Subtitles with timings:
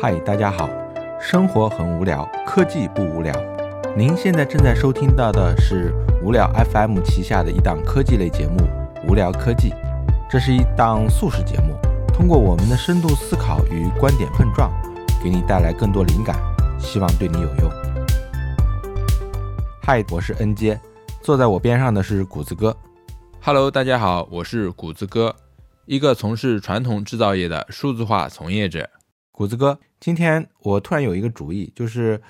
[0.00, 0.70] 嗨，大家好！
[1.20, 3.34] 生活很无聊，科技不无聊。
[3.96, 8.58] 您现在正在收听到的是无聊 FM 旗下的一档科技类节目
[9.08, 9.70] 《无聊科技》。
[10.30, 11.74] 这是一档素食节目，
[12.14, 14.70] 通过我们的深度思考与观点碰撞，
[15.20, 16.38] 给你带来更多灵感，
[16.78, 17.70] 希望对你有用。
[19.82, 20.80] 嗨，我是 N 杰，
[21.20, 22.76] 坐在我边上的是谷子哥。
[23.42, 25.34] Hello，大家好，我是谷子哥，
[25.86, 28.88] 一个从事传统制造业的数字化从业者。
[29.32, 32.20] 谷子哥，今天我突然有一个主意，就是，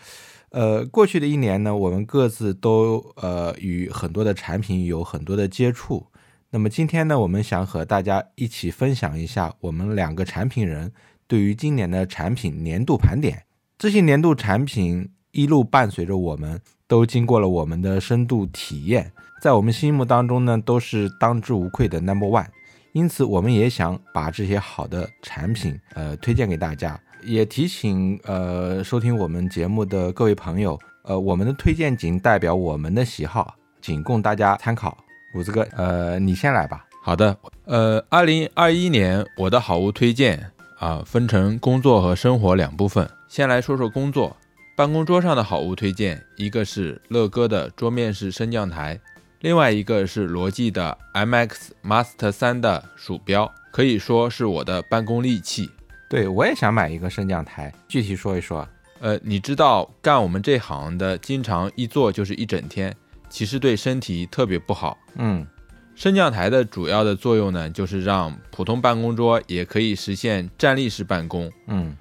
[0.50, 6.06] 呃，过去的一年呢，我们各自都呃与很多的产品有很多的接触。
[6.50, 10.90] 那么今天呢，我们想和大家一起分享一下我们两个产品人
[11.26, 13.44] 对于今年的产品年度盘点。
[13.76, 19.12] 这些年度产品一路伴随着我们，都经过了我们的深度体验，
[19.42, 22.46] 在我们心目当中呢，都是当之无愧的 number one。
[22.92, 34.96] 因此，我们也想把这些好的产品，呃，推荐给大家，也提醒呃收听我们节目的各位朋友，呃，我们的推荐仅代表我们的喜好，仅供大家参考。
[35.34, 36.86] 五子哥，呃，你先来吧。
[37.02, 43.08] 好的，呃，二零二一年我的好物推荐啊，分成工作和生活两部分。
[43.28, 44.36] 先来说说工作，
[44.76, 48.98] 办公桌上的好物推荐，一个是乐高的桌面式升降台。
[49.40, 51.50] 另外一个是罗技的 MX
[51.84, 55.70] Master 3的鼠标，可以说是我的办公利器。
[56.08, 58.66] 对我也想买一个升降台，具体说一说。
[59.00, 62.94] 呃，你知道干我们这行的，经常一坐就是一整天，
[63.28, 64.98] 其实对身体特别不好。
[65.16, 65.46] 嗯
[65.94, 71.50] 升降台的主要的作用呢，就是让普通办公桌也可以实现站立式办公。
[71.66, 71.96] 嗯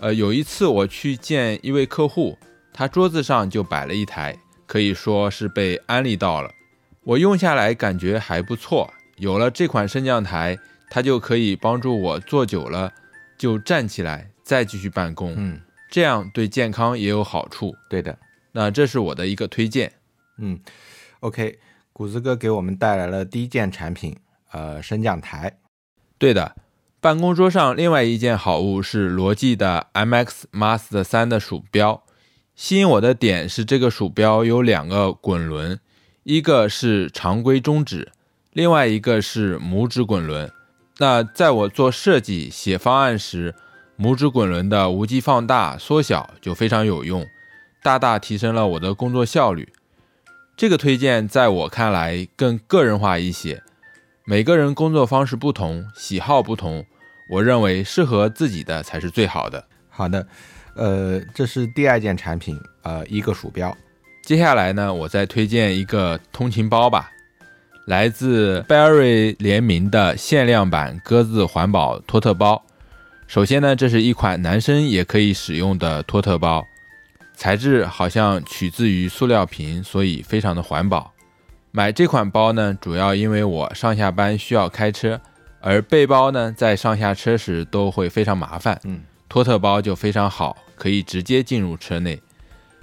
[0.00, 2.36] 呃，有一次我去见一位客户，
[2.72, 6.50] 他桌子上就摆了一台，可以说是被安利到了。
[7.04, 10.58] 我用下来感觉还不错，有了这款升降台，
[10.90, 12.92] 它就可以帮助我坐久了
[13.42, 17.74] 就站起来再继续办公，嗯，这样对健康也有好处。
[17.90, 18.16] 对的。
[18.52, 19.94] 那这是我的一个推荐。
[20.38, 20.60] 嗯
[21.18, 21.58] ，OK，
[21.92, 24.16] 谷子哥给我们带来了第一件产品，
[24.52, 25.58] 呃，升降台。
[26.18, 26.54] 对的，
[27.00, 32.04] 办公桌上另外一件好物是罗技的 MX Master 三的鼠标。
[32.54, 35.80] 吸引我的点是这个鼠标有两个滚轮，
[36.22, 38.12] 一个是常规中指，
[38.52, 40.48] 另外一个是拇指滚轮。
[40.98, 43.54] 那在我做设计、写方案时，
[43.98, 47.26] 拇指滚轮的无极放大、缩小就非常有用，
[47.82, 49.72] 大大提升了我的工作效率。
[50.56, 53.62] 这个推荐在我看来更个人化一些。
[54.24, 56.84] 每个人工作方式不同，喜好不同，
[57.30, 59.64] 我认为适合自己的才是最好的。
[59.88, 60.26] 好的，
[60.74, 63.76] 呃，这是第二件产品，呃，一个鼠标。
[64.22, 67.10] 接下来呢，我再推荐一个通勤包吧，
[67.86, 72.62] 来自 Berry 联名的限量版鸽子环保托特包。
[73.26, 76.64] 首先呢，这是一款男生也可以使用的托特包，
[77.34, 81.12] 材质好像取自于塑料瓶，所以非常的环保。
[81.70, 85.20] 买这款包呢，主要因为我上下班需要开车，
[85.60, 88.78] 而背包呢，在上下车时都会非常麻烦。
[88.84, 92.20] 嗯，托特包就非常好，可以直接进入车内。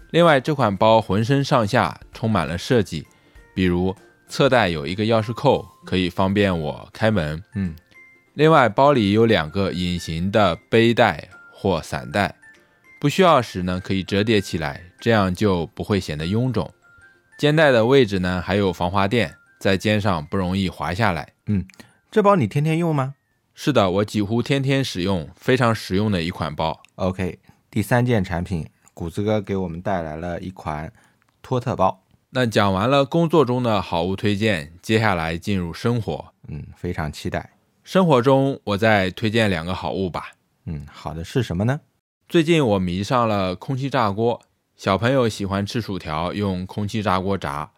[0.09, 3.05] 另外，这款包浑身上下充满了设计，
[3.53, 3.95] 比如
[4.29, 7.43] 侧袋有一个钥匙扣，可以方便我开门。
[7.55, 7.75] 嗯，
[8.35, 12.35] 另外，包里有两个隐形的背带或伞带，
[12.99, 16.71] 不需要时呢可以折叠起来，这样就不会显得臃肿。
[17.39, 21.33] 肩带的位置呢还有防滑垫，在肩上不容易滑下来。
[21.47, 21.65] 嗯
[22.11, 23.15] 这包你天天用吗
[23.55, 26.81] 是的，我几乎天天使用，非常实用的一款包。
[26.95, 27.39] ？OK，
[27.71, 30.93] 第三件产品，谷子哥给我们带来了一款
[31.41, 32.03] 托特包。
[32.31, 36.33] 那讲完了工作中的好物推荐，接下来进入生活。
[36.47, 37.53] 嗯，非常期待。
[37.83, 40.33] 生活中，我再推荐两个好物吧。
[40.65, 41.81] 嗯，好的，是什么呢？
[42.27, 44.41] 最近我迷上了空气炸锅，
[44.75, 47.71] 小朋友喜欢吃薯条，用空气炸锅炸；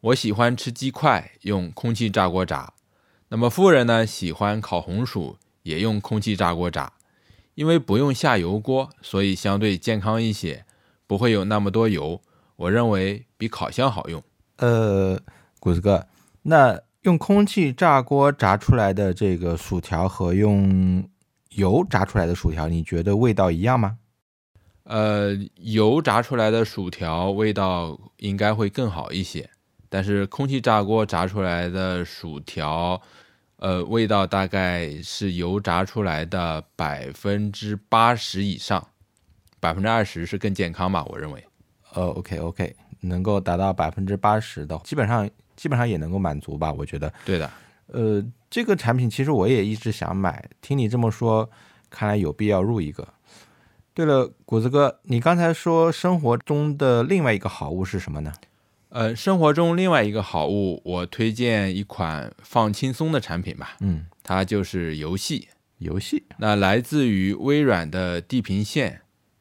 [0.00, 2.72] 我喜欢吃鸡块，用空气炸锅炸。
[3.28, 6.92] 那么夫人呢，喜欢烤红薯，也用空气炸锅炸。
[7.54, 10.64] 因为不用下油锅，所以相对健康一些，
[11.06, 12.20] 不会有那么多油。
[12.62, 14.22] 我认为比烤箱好用。
[14.58, 15.20] 呃，
[15.58, 16.06] 谷子哥，
[16.42, 21.02] 那用空气炸锅炸出来的这个薯条和用
[21.56, 23.98] 油炸出来的薯条，你觉得味道一样吗？
[24.84, 29.50] 呃，油炸出来的薯条味道应该会更好一些，
[29.88, 33.02] 但是空气炸锅炸出来的薯条，
[33.56, 38.86] 呃，味道大概是油炸出来的百分之八十以上，
[39.58, 41.44] 百分之二十是更健康吧，我认为。
[41.94, 47.12] 呃，OK OK，能够达到百分之八十的，基本上基本上也能够满足吧，我觉得。
[47.24, 47.50] 对的，
[47.86, 51.48] 呃，这个产品其实我也一直想买，听你这么说，
[51.90, 53.06] 看来有必要入一个。
[53.94, 58.32] 对了，谷子哥，你刚才说生活中的另外一个好物是什么呢？
[58.88, 65.48] 呃，生活中另外一个好物，我推荐一款放轻松的产品吧，嗯，它就是游戏。
[65.78, 66.24] 游戏。
[66.38, 68.92] 那来自于微软的《地平线》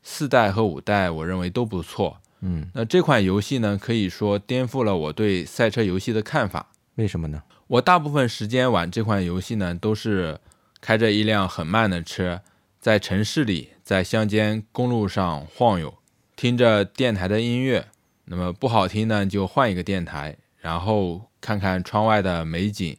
[0.02, 2.21] 四代和五代，我认为都不错。
[2.42, 6.72] 嗯，那这款游戏呢，可以说颠覆了我对赛车游戏的看法。
[6.96, 7.44] 为什么呢？
[7.68, 10.40] 我大部分时间玩这款游戏呢，都是
[10.82, 12.42] 开着一辆很慢的车，
[12.80, 15.94] 在城市里，在乡间公路上晃悠，
[16.36, 17.88] 听着电台的音乐。
[18.26, 22.98] 那么不好听呢，就换一个电台，然后看看窗外的美景。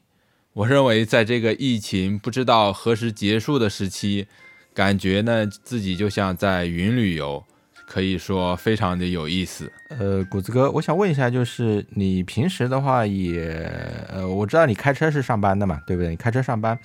[0.53, 4.27] 我认为，在这个疫情不知道何时结束的时期，
[4.75, 7.43] 感觉呢自己就像在云旅游，
[7.93, 9.71] 可以说非常的有意思。
[9.89, 13.71] 呃，谷子哥，我想问一下，就是你平时的话也，
[14.09, 16.09] 呃，我知道你开车是上班的嘛，对不对？
[16.09, 16.79] 你开车上班，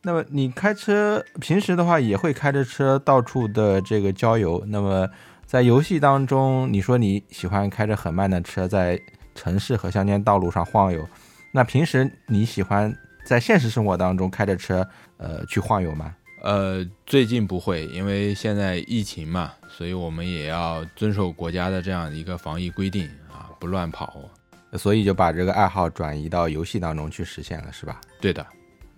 [0.00, 4.64] 那么你开车平时的话也会开着车到处的这个郊游。
[4.68, 5.06] 那么
[5.44, 8.98] 在游戏当中，你说你喜欢开着很慢的车在
[9.34, 11.06] 城市和乡间道路上晃悠，
[11.52, 12.96] 那平时你喜欢
[13.26, 14.88] 在现实生活当中开着车，
[15.18, 16.14] 呃，去晃悠吗？
[16.42, 24.16] 呃，最近不会，因为现在疫情嘛，所以我们也要遵守国家的这样一个防疫规定啊，不乱跑。
[24.78, 28.00] 所以就把这个爱好转移到游戏当中去实现了，是吧？
[28.20, 28.46] 对的。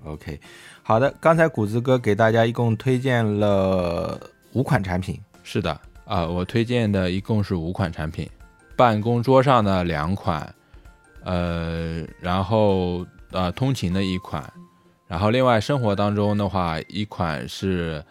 [0.04, 0.38] OK，
[0.82, 4.20] 好的，刚才谷子哥给大家一共推荐了
[4.52, 8.28] 五款产品，是的，啊、我推荐的一共是五款产品，
[8.76, 10.54] 办公桌上的两款，
[11.24, 14.44] 呃，然后呃通勤的一款，
[15.12, 18.02] 然后另外生活当中的话，一款是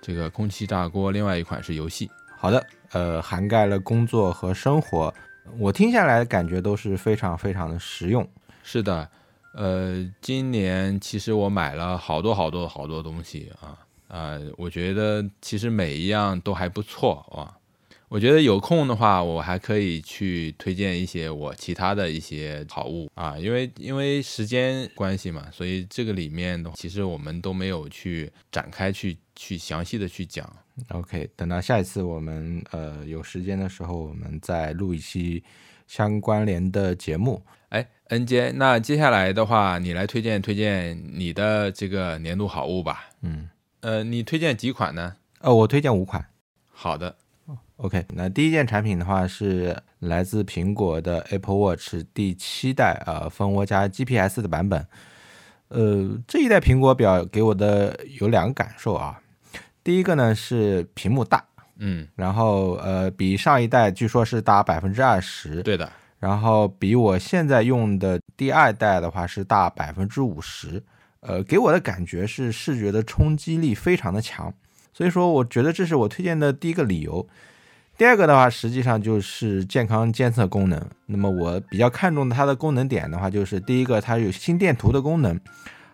[0.00, 2.10] 这个空气炸锅，另外一款是游戏。
[2.34, 5.12] 好的，呃，涵盖了工作和生活，
[5.58, 8.26] 我听下来感觉都是非常非常的实用。
[8.62, 9.06] 是的，
[9.52, 13.76] 呃，今年其实我买了好多好多好多东西啊，
[14.08, 17.52] 啊、我觉得其实每一样都还不错啊。
[18.08, 30.48] 我觉得有空的话，我还可以去推荐一些我其他的一些好物啊，因为因为时间关系嘛，所以这个里面的话其实我们都没有去展开去去详细的去讲。
[30.90, 35.42] OK，等到下一次我们呃有时间的时候，我们再录一期
[35.88, 37.42] 相关联的节目。
[37.70, 43.08] 哎，，N J，，那接下来的话，你来推荐推荐你的这个年度好物吧。
[43.22, 43.48] 嗯，
[43.80, 45.16] 呃，你推荐几款呢？
[45.40, 46.24] 呃，我推荐五款。
[46.70, 47.16] 好的，
[47.76, 54.86] OK，那第一件产品的话是来自苹果的 Apple Watch 第七代呃蜂窝加 GPS 的版本。
[55.68, 59.20] 呃，这一代苹果表给我的有两个感受啊。
[59.84, 61.44] 第一个呢是屏幕大，
[61.76, 70.82] 嗯，然后呃比上一代据说是大百分之二十，对的，然后比我现在用的第二代的话是大百分之五十，
[71.20, 74.54] 呃，给我的感觉是视觉的冲击力非常的强，
[74.94, 77.28] 所以说我觉得这是我推荐的第一个理由。
[77.98, 80.78] 第二个的话，实际上就是健康监测功能。
[81.06, 85.40] 那么我比较看重它的功能点的话，就是第一个它有心电图的功能，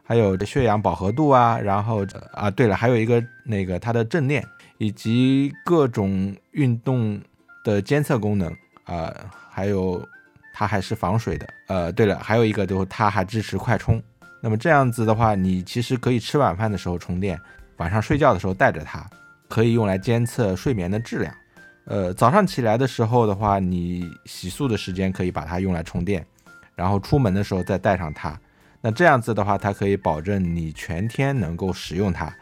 [0.03, 4.45] 还有血氧饱和度啊，然后啊对了，还有一个那个它的正念
[4.79, 7.21] 以及各种运动
[7.63, 8.53] 的监测功能
[8.85, 9.15] 啊、
[9.49, 10.05] 还有
[10.53, 11.49] 它还是防水的。
[11.69, 14.03] 呃，对了，还有一个就是它还支持快充。
[14.41, 17.41] 那么这样子的话，你其实可以吃晚饭的时候充电，
[17.77, 19.09] 晚上睡觉的时候带着它，
[19.49, 21.33] 可以用来监测睡眠的质量。
[21.85, 26.25] 呃，早上起来的时候的话，你洗漱的时间可以把它用来充电，
[26.75, 28.39] 然后出门的时候再带上它。
[28.81, 32.33] 那这样子的话，它可以保证你全天能够使用它。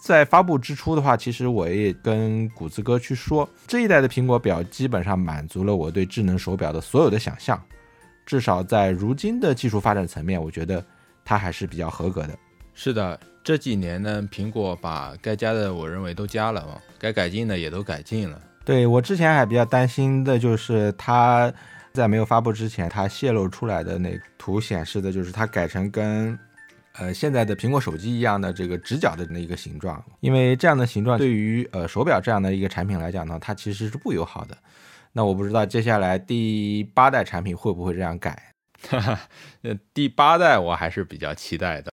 [0.00, 7.60] 在发布之初的话，其实我也跟谷子哥去说，这一代的苹果表基本上满足了我对智能手表的所有的想象，
[8.24, 10.84] 至少在如今的技术发展层面，我觉得
[11.24, 12.38] 它还是比较合格的。
[12.74, 18.40] 是的，这几年呢，苹果把该加的我认为都加了嘛，该改进的也都改进了。
[18.68, 21.50] 对我之前还比较担心的就是它
[21.94, 26.38] 在没有发布之前，它泄露出来的那图显示的就是它改成跟
[26.98, 34.54] 呃现在的苹果手机一样的这个直角的那一个形状，因为这样的形状对于呃手表这样的一个产品来讲呢，它其实是不友好的。
[35.14, 38.52] 那我不知道接下来第八代产品会不会这样改。
[38.86, 39.18] 哈哈，
[39.62, 41.90] 呃，第八代我还是比较期待的。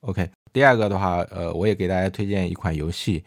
[0.00, 3.22] OK，第二个的话，呃，我也给大家推荐一款游戏，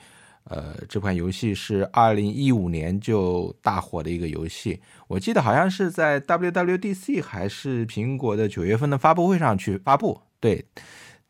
[0.49, 10.65] 呃，这款游戏是二零一五年就大火的一个游戏，我记得好像是在 WWDC 还是苹果的九月份的发布会上去发布，对，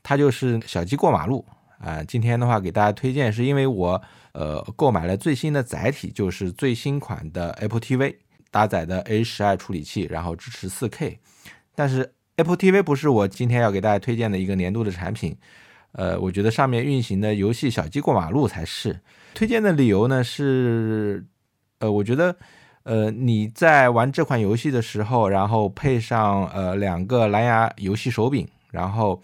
[0.02, 1.46] 它就是小鸡过马路。
[1.80, 4.02] 啊、今天的话给大家推荐，是因为我
[4.34, 8.18] 呃购买了最新的载体，就是最新款的 Apple TV，
[8.52, 11.20] 搭载的 A 十二处理器，然后支持 4K，
[11.74, 15.38] 但是 Apple TV 不是我今天要给大家推荐的一个年度的产品，
[15.94, 19.00] 呃，我觉得上面运行的游戏小鸡过马路才是。
[19.34, 21.26] 推荐的理由呢是，
[21.80, 22.36] 呃，我觉得，
[22.84, 29.22] 呃，你在玩这款游戏的时候，然后配上呃两个蓝牙游戏手柄，然后，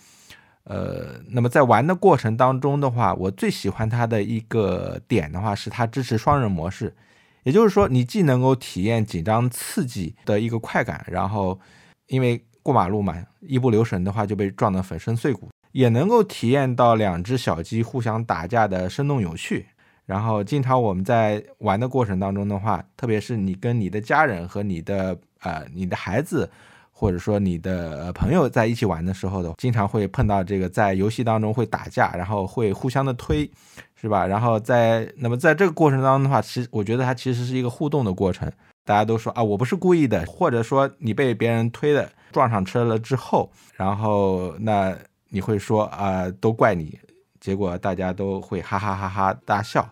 [0.64, 6.96] 呃，那么在玩的过程当中的话，我最喜欢它的一个点的话是它支持双人模式，
[7.44, 11.60] 也就是说，你既能够体验紧张刺激的一个快感，然后
[12.08, 15.50] 因为过马路嘛，一不留神的话就被撞得粉身碎骨。
[15.76, 19.66] 也能够体验到两只小鸡互相打架的生动有趣。
[20.06, 26.50] 然后，经常我们在玩的过程当中的话，特别是你跟你的家人和你的呃你的孩子，
[26.94, 33.52] 或者说你的朋友在一起玩的时候的，经常会碰到这个在游戏当中会打架，然后会互相的推，
[33.96, 34.26] 是吧？
[34.26, 38.50] 然后在那么在这个过程当中的话，其实我觉得它其实是一个互动的过程。
[38.86, 44.98] 大家都说啊，我不是故意的，或者说你被别人推的撞上车了之后，然后那。
[45.30, 46.98] 你会说啊，都怪你，
[47.40, 49.88] 结果大家都会哈哈哈哈大笑，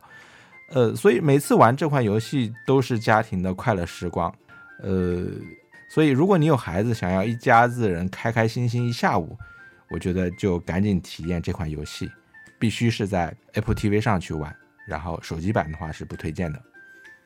[0.69, 4.33] 呃，所以每次玩这款游戏都是家庭的快乐时光，
[4.79, 5.25] 呃，
[5.89, 9.37] 所以如果你有孩子，想要一家子人开开心心一下午，
[9.89, 12.09] 我觉得就赶紧体验这款游戏，
[12.57, 14.55] 必须是在 Apple TV 上去玩，
[14.87, 16.61] 然后手机版的话是不推荐的。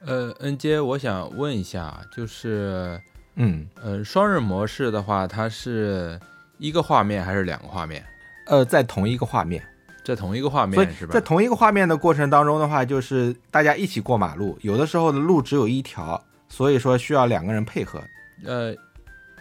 [0.06, 3.00] 呃，N J，我想问一下，就是，
[3.36, 6.20] 嗯，呃，双人模式的话，它是。
[6.58, 8.04] 一个画面还是两个画面？
[8.46, 9.64] 呃，在同一个画面，
[10.04, 11.14] 在同一个画面是吧？
[11.14, 18.02] 在同一个画面的过程当中的话，就是大家一起过马路，有的时候的路只有一条，所以说需要两个人配合。
[18.46, 18.74] 呃，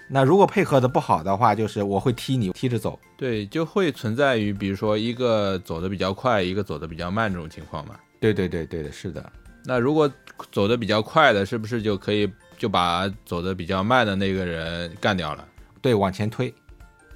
[0.09, 2.99] 那如果配合的不好的话，就是我会踢你，踢着走。
[3.17, 7.95] 对，就会存在于比如说一个走的比较快，一个走的比较慢这种情况嘛。
[8.21, 9.25] 对对对对的，是的。
[9.65, 10.11] 那如果
[10.51, 15.47] 走的比较快的，是不是就可以就把走的比较慢的那个人干掉了？
[15.81, 16.53] 对，往前推。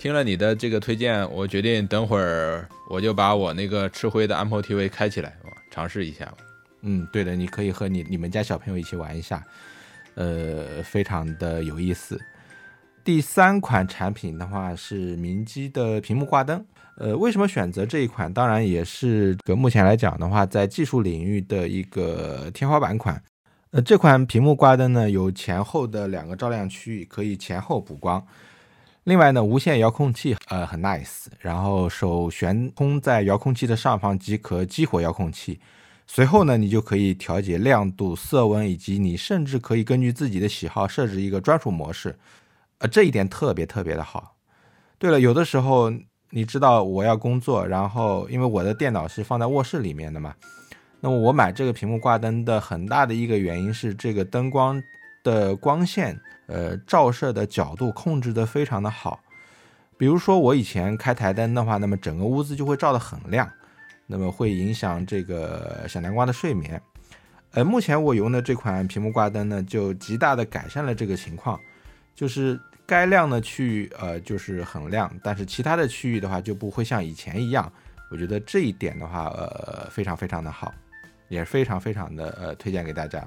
[0.00, 5.36] 听了你的这个推荐，我决定等会儿我就把我那个吃灰的 Apple TV 开起来，
[5.70, 6.32] 尝试一下。
[6.80, 9.44] 嗯，对的，你可以和你你们家小朋友一起玩一下，
[10.14, 12.18] 呃，非常的有意思。
[13.04, 16.64] 第三款产品的话是明基的屏幕挂灯，
[16.96, 18.32] 呃，为什么选择这一款？
[18.32, 23.22] 当然也是个目前来讲的话，在技术领域的一个天花板款。
[23.72, 28.26] 呃，这款屏幕挂灯呢，有前后的两个照亮区域，可以前后补光。
[29.04, 35.58] 另外呢，无线遥控器呃很 nice，然后手悬空在遥控器的上方即可激活遥控器，
[36.06, 42.18] 随后呢，你就可以调节亮度、色温，以及你甚至可以根据自己的喜好设置一个专属模式，
[42.78, 44.36] 呃，这一点特别特别的好。
[44.98, 45.90] 对了，有的时候
[46.28, 50.34] 你知道我要工作，然后因为我的电脑是放在卧室里面的嘛，
[51.00, 54.80] 那么我买这个屏幕挂灯的很大的一个原因是这个灯光
[55.22, 56.20] 的光线。
[56.52, 59.20] 呃，照射的角度控制的非常的好，
[59.96, 63.48] 比如说我以前开台灯的话，那么整个屋子就会照得很亮，
[64.08, 66.82] 那么会影响这个小南瓜的睡眠。
[67.52, 71.56] 呃，目前我用的这款屏幕挂灯呢，就极大的改善了这个情况，
[72.16, 77.72] 就是该亮的区域呃就是很亮，但是其他的区域的话就不会像以前一样。
[78.10, 80.74] 我觉得这一点的话，呃，非常非常的好，
[81.28, 83.24] 也是非常非常的呃推荐给大家。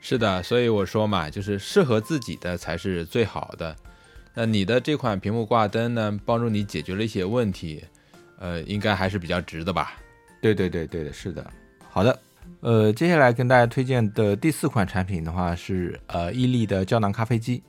[0.00, 3.76] 是的，所以我说嘛，就是适合自己的才是最好的。
[4.34, 7.84] 那你的这款屏幕挂灯呢，帮助你解决了一些问题，
[8.38, 9.94] 呃，应该还是比较值的吧？
[10.40, 11.44] 对对对对，是的。
[11.90, 12.18] 好的，
[12.60, 17.62] 呃，接下来跟大家推荐的第四款产品的话是呃伊利的胶囊咖啡机。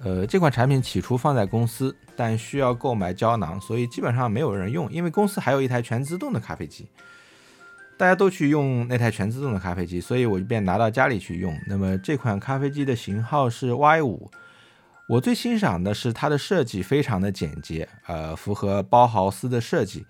[0.00, 6.88] 呃，这款产品起初放在公司，但需要购买胶囊，所以基本上没有人用，因为公司还有一台全自动的咖啡机。
[7.98, 11.58] 大家都去用那台全自动的咖啡机，所以我就便拿到家里去用。
[11.66, 14.30] 那么这款咖啡机的型号是 Y 五，
[15.08, 20.06] 我最欣赏的是它的设计非常的简洁，呃，符合包豪斯的设计，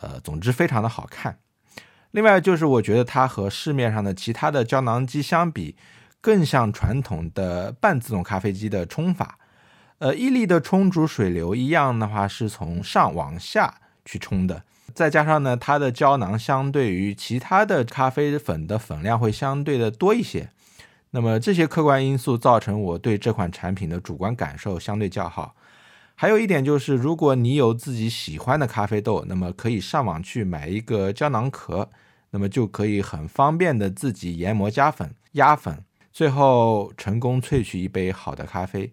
[0.00, 1.38] 呃，总之非常的好看。
[2.12, 5.74] 另外就是我觉得它和市面上的其他的胶囊机相比，
[6.20, 9.38] 更像传统的半自动咖啡机的冲法。
[9.98, 14.62] 呃，伊利的冲煮水流一样的话是从上往下去冲的。
[14.96, 20.48] 再加上呢，它的胶囊相对于其他的咖啡粉的粉量会相对的多一些，
[21.10, 25.54] 那么这些客观因素造成我对这款产品的主观感受相对较好。
[26.14, 31.90] 还有一点就是，如果你有自己喜欢的咖啡豆，那么可以上网去买一个胶囊壳，
[32.30, 38.90] 那么就可以很方便的自己研磨加粉、压粉，最后成功萃取一杯好的咖啡。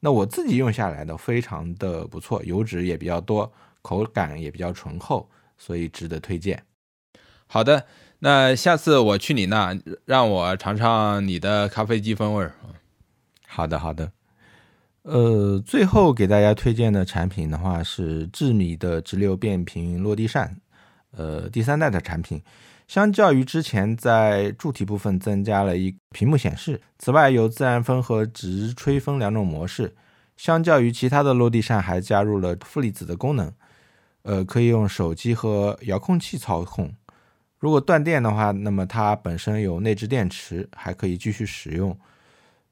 [0.00, 3.50] 那我自己用下来的非常的不错，油脂也比较多。
[3.80, 5.26] 口感也比较醇厚，
[5.58, 6.62] 所以值得推荐。
[7.46, 7.84] 好的，
[8.20, 12.54] 那下次我去你那，让我尝尝你的咖啡机风味儿。
[13.46, 14.12] 好的，好的。
[15.02, 20.60] 呃，最后给大家推荐的产品的话是智米的直流变频落地扇，
[21.12, 22.42] 呃，第三代的产品。
[22.86, 26.80] 相较于之前，在柱体部分增加了一屏幕显示。
[26.98, 29.94] 此外，有自然风和直吹风两种模式。
[30.36, 33.52] 相较于其他的落地扇，还加入了负离子的功能，
[34.22, 36.94] 呃，可以用手机和遥控器操控。
[37.58, 41.98] 如果断电的话，那么它本身有内置电池，还可以继续使用。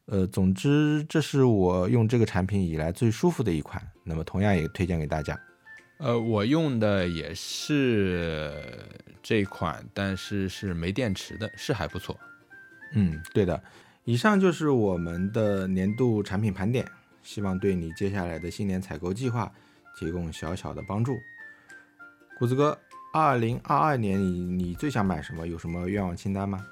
[0.05, 3.83] 呃，总之，这是我用这个产品以来最舒服的一款。
[4.05, 5.37] 那么，同样也推荐给大家。
[5.99, 8.53] 呃，我用的也是
[9.23, 12.17] 这款，但是是没电池的，是还不错。
[12.93, 13.61] 嗯，对的。
[14.05, 16.87] 以上就是我们的年度产品盘点，
[17.25, 19.51] 希望对你接下来的新年采购计划
[19.99, 21.19] 提供小小的帮助。
[22.39, 22.79] 谷子哥，
[23.15, 25.47] 二零二二年你你最想买什么？
[25.47, 26.67] 有什么愿望清单吗？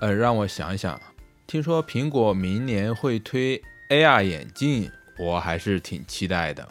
[0.00, 0.98] 呃，让我想一想。
[1.46, 6.66] 听说苹果明年会推 AR 眼镜，我还是挺期待的。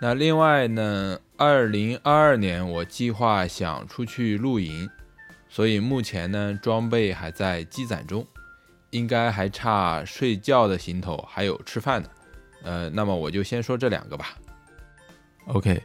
[0.00, 4.88] 那另外呢，二零二二年我计划想出去露营，
[5.50, 8.26] 所以目前呢装备还在积攒中，
[8.88, 12.10] 应该还差睡觉的行头，还有吃饭的。
[12.62, 14.34] 呃，那么我就先说这两个吧。
[15.46, 15.82] OK，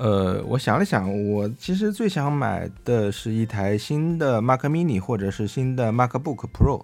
[0.00, 6.82] 呃，我想了想，我其实最想买的是一台新的 Mac Mini 或者是新的 MacBook Pro。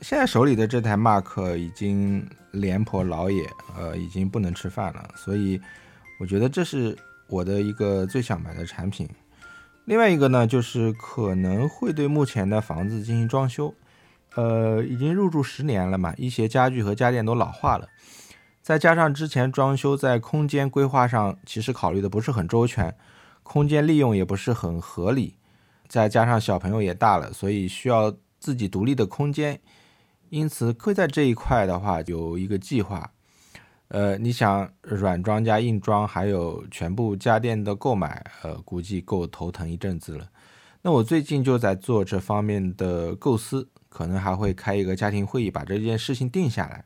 [0.00, 1.26] 现在手里的这台 Mac
[1.56, 3.42] 已经廉颇老也，
[3.76, 5.60] 呃，已经不能吃饭了，所以。
[6.18, 6.96] 我觉得这是
[7.28, 9.06] 我的一个最想买的产品。
[9.84, 13.74] 另外一个呢，就是可能会对目前的房子进行装修。
[14.34, 17.86] 呃，已经入住十年了嘛，一些家具和家电都老化了，
[18.66, 22.92] 再加上之前装修在空间规划上其实考虑的不是很周全，
[23.44, 25.36] 空间利用也不是很合理，
[25.86, 29.60] 再加上小朋友也大了，所以需要自己独立的空间，
[30.30, 33.12] 因此会在这一块的话有一个计划。
[33.86, 40.28] 呃，你想软装加硬装，还有全部家电的购买，呃，估计够头疼一阵子了。
[40.82, 46.84] 那我最近就在做这方面的构思，可能还会开一个家庭会议，把这件事情定下来。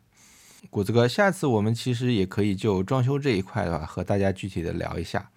[0.71, 5.29] 谷子哥，下次我们其实也可以就装修这一块的话，和大家具体的聊一下。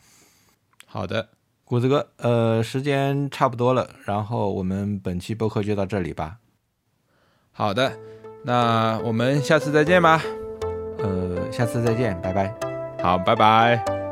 [0.85, 1.29] 好的，
[1.65, 6.37] 谷子哥，呃，时间差不多了，然后我们本期播客就到这里吧。
[7.51, 7.97] 好的，
[8.43, 10.21] 那我们下次再见吧。
[10.99, 12.53] 呃，下次再见，拜拜。
[13.01, 14.02] 好，拜拜。